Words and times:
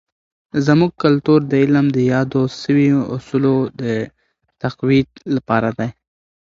زموږ 0.67 0.91
کلتور 1.03 1.39
د 1.47 1.51
علم 1.63 1.85
د 1.91 1.97
یادو 2.13 2.41
سوي 2.61 2.87
اصولو 3.15 3.55
د 3.81 3.83
تقویت 4.61 5.09
لپاره 5.35 5.69
دی. 5.79 5.89